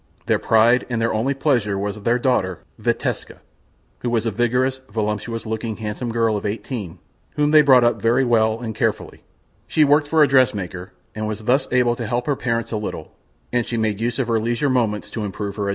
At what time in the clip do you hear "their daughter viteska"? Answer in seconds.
2.01-3.37